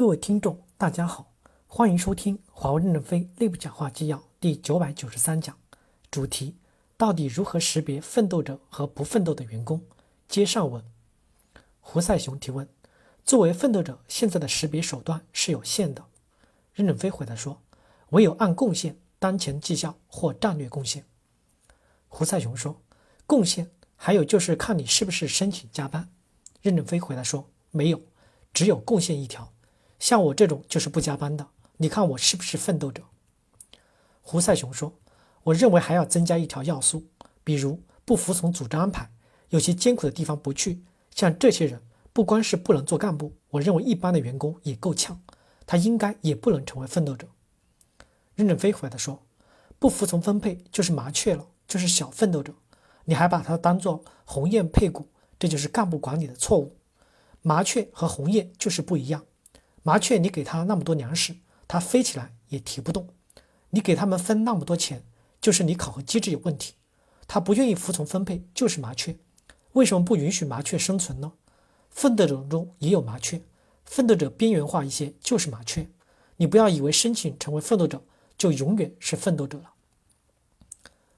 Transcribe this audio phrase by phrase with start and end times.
[0.00, 1.30] 各位听众，大家好，
[1.66, 5.54] 欢迎收听华为任正非内部讲话纪要第九百九十三讲，
[6.10, 6.56] 主题：
[6.96, 9.82] 到底如何识别奋斗者和不奋斗的员工？
[10.26, 10.82] 接上文。
[11.82, 12.66] 胡赛雄提问：
[13.26, 16.06] 作为奋斗者，现在的识别手段是有限的。
[16.72, 17.60] 任正非回答说：
[18.08, 21.04] 唯有按贡献、当前绩效或战略贡献。
[22.08, 22.80] 胡赛雄说：
[23.26, 26.08] 贡献还有就是看你是不是申请加班。
[26.62, 28.00] 任正非回答说：没有，
[28.54, 29.52] 只有贡献一条。
[30.00, 31.46] 像我这种就是不加班的，
[31.76, 33.04] 你看我是不是奋斗者？
[34.22, 34.98] 胡赛雄说
[35.44, 37.04] ：“我认为还要增加一条要素，
[37.44, 39.10] 比如不服从组织安排，
[39.50, 40.82] 有些艰苦的地方不去。
[41.14, 41.82] 像这些人，
[42.14, 45.20] 不光是不能做干部，我认为一般的员工也够呛，
[45.66, 47.28] 他应该也不能成为奋斗者。”
[48.34, 49.22] 任正非回答说
[49.78, 52.54] ：“不服从分配就是麻雀了，就是小奋斗者。
[53.04, 55.08] 你还把它当做鸿雁配股，
[55.38, 56.78] 这就是干部管理的错误。
[57.42, 59.24] 麻雀和鸿雁就是不一样。”
[59.82, 63.04] 麻雀，你给它那么多粮食，它飞起来也提不动；
[63.70, 65.04] 你给他们分那么多钱，
[65.40, 66.74] 就是你考核机制有问题。
[67.26, 69.16] 它不愿意服从分配，就是麻雀。
[69.72, 71.32] 为什么不允许麻雀生存呢？
[71.88, 73.40] 奋斗者中也有麻雀，
[73.84, 75.88] 奋斗者边缘化一些就是麻雀。
[76.36, 78.02] 你不要以为申请成为奋斗者
[78.36, 79.70] 就永远是奋斗者了。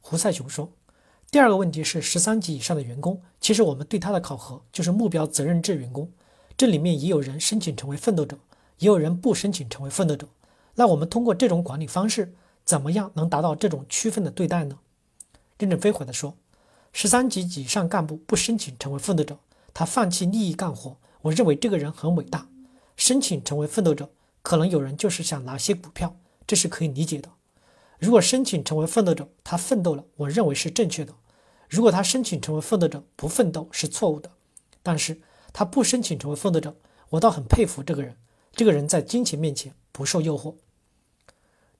[0.00, 0.72] 胡赛雄说
[1.30, 6.10] ：“第二个问题是十三级以上的员工，其实我们对他的考核就是目标责任制员工。”
[6.56, 8.38] 这里面也有人申请成为奋斗者，
[8.78, 10.26] 也有人不申请成为奋斗者。
[10.76, 14.78] 那我们通过这种管理方式，怎么样能达到这种区分的对待呢？
[15.58, 16.34] 任正非回答说
[16.94, 19.38] ：“十三级以上干部不申请成为奋斗者，
[19.74, 22.48] 他放弃利益干活，我认为这个人很伟大。
[22.96, 24.10] 申请成为奋斗者，
[24.42, 27.28] 可能有人就是想拿些股票，这是可以理解的。
[27.98, 31.12] 如果申请成为奋斗者，他奋斗了，我认为是正确的；
[31.68, 34.30] 如果他申请成为奋斗者不奋斗，是错误的。
[34.82, 35.20] 但是。”
[35.58, 36.76] 他不申请成为奋斗者，
[37.08, 38.18] 我倒很佩服这个人。
[38.52, 40.56] 这个人在金钱面前不受诱惑。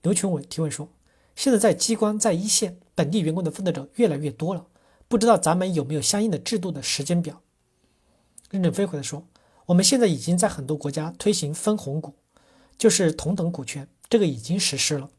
[0.00, 0.88] 刘群伟提问说
[1.36, 4.66] ：“现在在机关在一线本地员工的奋斗者越来越多了，
[5.08, 7.42] 不知道咱们有没有相应的制度的时间表？”
[8.48, 9.26] 任正非回答说
[9.66, 12.14] ：“我们现在已经在很多国家推行分红股，
[12.78, 15.10] 就是同等股权，这个已经实施了。”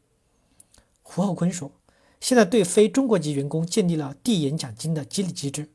[1.04, 1.72] 胡厚坤说
[2.20, 5.70] ：“现在对非中国籍员工建立了递延奖金的激励机制。”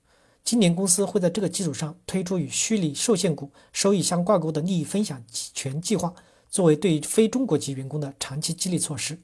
[0.45, 6.13] 今年公司会在这个基础上推出与虚拟受限股收益相挂钩的利益分享权计划，
[6.51, 9.19] 作为对非中国籍员工的长期激励措施。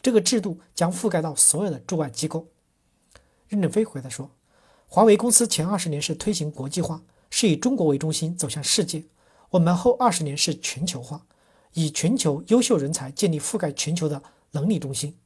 [0.00, 2.46] 这个制度将覆盖到所有的驻外机构。
[3.48, 4.30] 任正非回答说
[4.86, 9.02] ：“华为公司前二十年是推行国际化，是以中国为中心走向世界；
[9.50, 11.26] 我们后二十年是全球化，
[11.74, 15.18] 以全球优秀人才建立覆盖全球的能力中心，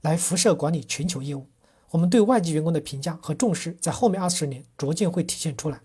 [0.00, 1.48] 来辐射管理全球业务。”
[1.94, 5.80] 我们对外籍员工的评价和重视，在后面二十年逐渐会体现出来。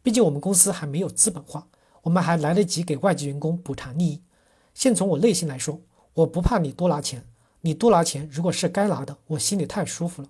[0.00, 1.66] 毕竟我们公司还没有资本化，
[2.02, 4.22] 我们还来得及给外籍员工补偿利益。
[4.74, 5.80] 先从我内心来说，
[6.14, 7.26] 我不怕你多拿钱，
[7.62, 10.28] 你多拿钱如果是该拿的，我心里太舒服了。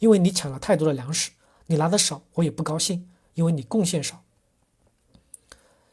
[0.00, 1.30] 因为你抢了太多的粮食，
[1.68, 4.22] 你拿的少，我也不高兴，因为你贡献少。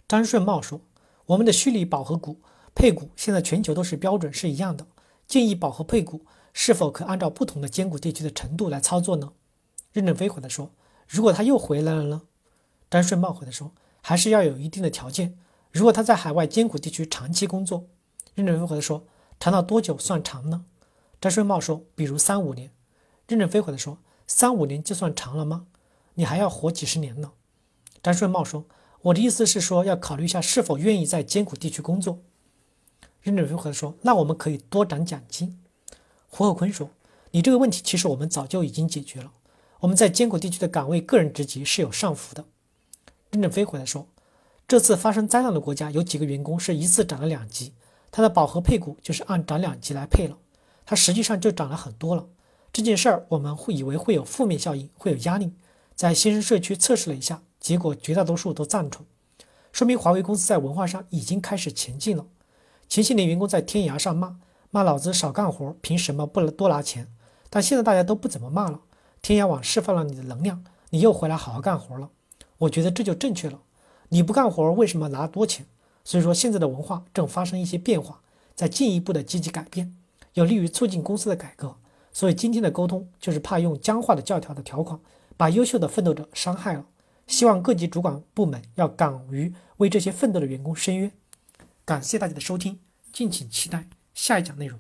[0.06, 0.82] 张顺茂说
[1.28, 2.42] ：“我们的虚拟保核股
[2.76, 4.86] 配股现在全球都是标准是一样的，
[5.26, 9.34] 建议饱和配股。”是否可按照不同的艰苦地区的程度来操作呢？
[9.92, 10.72] 任正非回答说
[11.08, 12.24] ：“如果他又回来了呢？”
[12.90, 13.72] 张顺茂回答说
[14.02, 15.38] ：“还是要有一定的条件。
[15.72, 17.88] 如果他在海外艰苦地区长期工作，
[18.36, 19.06] 任正非回答说：
[19.40, 20.66] 长到多久算长呢？”
[21.22, 22.72] 张顺茂说：“比如三五年。”
[23.28, 25.68] 任正非回答说：“三五年就算长了吗？
[26.16, 27.32] 你还要活几十年呢？”
[28.02, 28.66] 张顺茂说
[29.02, 32.20] ：“我的意思是说，要考虑一下是否愿意在艰苦地区工作。”
[33.22, 35.60] 任正非回答说：“那我们可以多涨奖金。”
[36.30, 36.90] 胡厚坤说
[37.32, 39.32] ：“你这个问题其实我们早就已经解决了。
[39.80, 42.46] 我们在艰苦地区的岗位个人职级是有上浮的。”
[43.32, 44.08] 任正非回来说
[44.68, 47.74] ：“这次发生灾难的国家有几个员工是一次涨了两级，
[48.12, 50.38] 他的饱和配股就是按涨两级来配了，
[50.86, 52.28] 他实际上就涨了很多了。
[52.72, 55.54] 这件事儿我们会以为会有负面效应，会有压力，
[55.96, 59.06] 在新生社区测试了一下，结果绝大多数都赞成，
[59.72, 62.26] 说明华为公司在文化上已经开始前进了。
[62.88, 64.40] 前些年员工在天涯上骂。”
[64.72, 67.08] 骂老子少干活，凭什么不能多拿钱？
[67.50, 68.82] 但现在大家都不怎么骂了。
[69.22, 72.10] 天涯网释放了你的能量，你又回来好好干活了。
[72.60, 73.62] 我觉得这就正确了。
[74.10, 75.66] 你不干活，为什么拿多钱？
[76.04, 78.22] 所以说现在的文化正发生一些变化，
[78.56, 79.96] 在进一步的积极改变，
[80.34, 81.76] 有利于促进公司的改革。
[82.12, 85.00] 所以今天的沟通就是怕用僵化的教条的条款，
[85.38, 86.86] 把优秀的奋斗者伤害了。
[87.28, 91.12] 希望各级主管部门要敢于为这些奋斗的员工伸冤。
[91.86, 92.80] 感谢大家的收听，
[93.14, 93.88] 敬请期待。
[94.20, 94.78] 下一讲内容。